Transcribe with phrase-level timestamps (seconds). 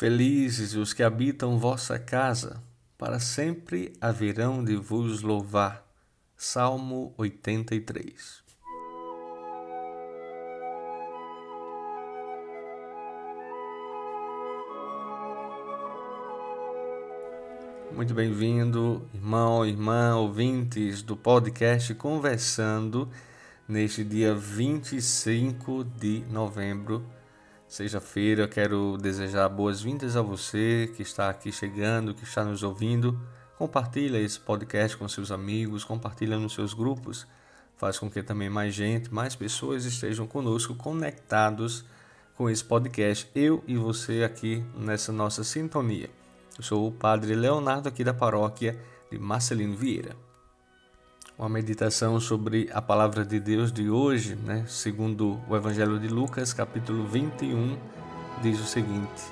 [0.00, 2.62] Felizes os que habitam vossa casa,
[2.96, 5.86] para sempre haverão de vos louvar.
[6.38, 8.42] Salmo 83
[17.94, 23.06] Muito bem-vindo, irmão, irmã, ouvintes do podcast Conversando,
[23.68, 27.04] neste dia 25 de novembro
[27.70, 33.16] Sexta-feira, quero desejar boas-vindas a você que está aqui chegando, que está nos ouvindo.
[33.56, 37.28] Compartilha esse podcast com seus amigos, compartilha nos seus grupos.
[37.76, 41.84] Faz com que também mais gente, mais pessoas estejam conosco conectados
[42.34, 43.30] com esse podcast.
[43.36, 46.10] Eu e você aqui nessa nossa sintonia.
[46.58, 48.76] Eu sou o Padre Leonardo aqui da paróquia
[49.12, 50.16] de Marcelino Vieira
[51.40, 54.62] uma meditação sobre a palavra de Deus de hoje, né?
[54.68, 57.78] segundo o Evangelho de Lucas, capítulo 21,
[58.42, 59.22] diz o seguinte: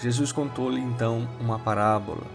[0.00, 2.26] Jesus contou-lhe então uma parábola.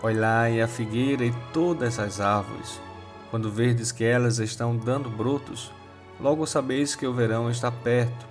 [0.00, 2.80] Olhai a figueira e todas as árvores.
[3.28, 5.72] Quando verdes que elas estão dando brotos,
[6.20, 8.24] logo sabeis que o verão está perto.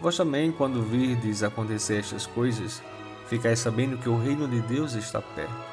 [0.00, 2.82] Vós também, quando virdes acontecer estas coisas,
[3.26, 5.72] ficais sabendo que o reino de Deus está perto.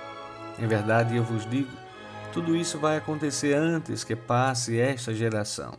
[0.60, 1.72] Em verdade, eu vos digo,
[2.32, 5.78] tudo isso vai acontecer antes que passe esta geração.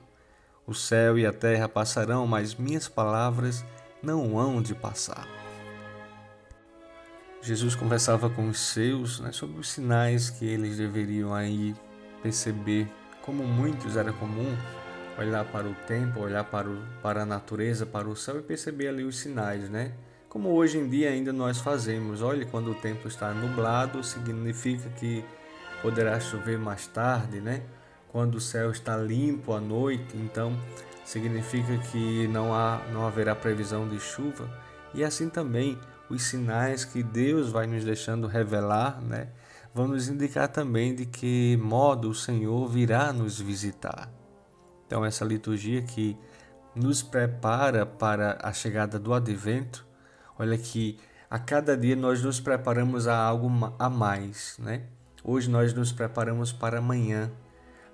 [0.67, 3.65] O céu e a terra passarão, mas minhas palavras
[4.03, 5.27] não hão de passar.
[7.43, 11.75] Jesus conversava com os seus né, sobre os sinais que eles deveriam aí
[12.23, 12.89] perceber.
[13.23, 14.57] Como muitos era comum
[15.19, 18.89] olhar para o tempo, olhar para, o, para a natureza, para o céu e perceber
[18.89, 19.93] ali os sinais, né?
[20.29, 22.23] Como hoje em dia ainda nós fazemos.
[22.23, 25.25] Olhe, quando o tempo está nublado, significa que
[25.83, 27.63] poderá chover mais tarde, né?
[28.09, 30.59] Quando o céu está limpo à noite, então
[31.05, 34.49] significa que não, há, não haverá previsão de chuva.
[34.93, 39.29] E assim também os sinais que Deus vai nos deixando revelar, né?
[39.73, 44.11] Vão nos indicar também de que modo o Senhor virá nos visitar.
[44.87, 46.19] Então, essa liturgia que
[46.75, 49.87] nos prepara para a chegada do advento,
[50.37, 50.99] olha que
[51.31, 53.49] a cada dia nós nos preparamos a algo
[53.79, 54.83] a mais, né?
[55.23, 57.31] Hoje nós nos preparamos para amanhã.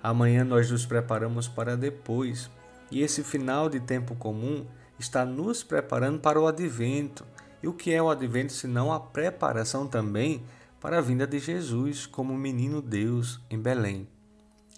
[0.01, 2.49] Amanhã nós nos preparamos para depois.
[2.89, 4.65] E esse final de tempo comum
[4.97, 7.25] está nos preparando para o advento.
[7.61, 10.43] E o que é o advento senão a preparação também
[10.79, 14.07] para a vinda de Jesus como menino Deus em Belém?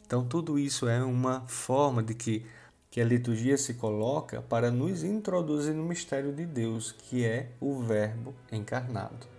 [0.05, 2.43] Então, tudo isso é uma forma de que,
[2.89, 7.79] que a liturgia se coloca para nos introduzir no mistério de Deus, que é o
[7.79, 9.38] Verbo encarnado.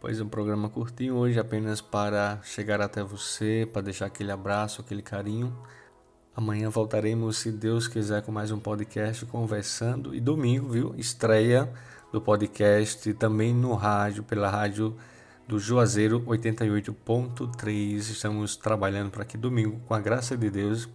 [0.00, 4.80] Pois é, um programa curtinho hoje apenas para chegar até você, para deixar aquele abraço,
[4.80, 5.52] aquele carinho.
[6.36, 10.14] Amanhã voltaremos, se Deus quiser, com mais um podcast conversando.
[10.14, 10.94] E domingo, viu?
[10.96, 11.68] Estreia
[12.12, 14.96] do podcast também no rádio, pela rádio
[15.48, 17.96] do Juazeiro 88.3.
[17.96, 20.88] Estamos trabalhando para que domingo, com a graça de Deus,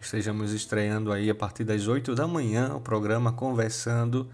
[0.00, 4.26] estejamos estreando aí a partir das 8 da manhã o programa Conversando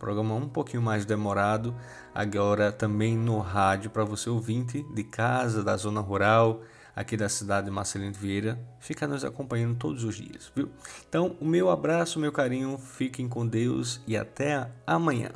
[0.00, 1.74] programa um pouquinho mais demorado,
[2.14, 6.62] agora também no rádio para você ouvinte de casa, da zona rural,
[6.96, 10.70] aqui da cidade de Marcelino Vieira, fica nos acompanhando todos os dias, viu?
[11.08, 15.30] Então, o meu abraço, meu carinho, fiquem com Deus e até amanhã.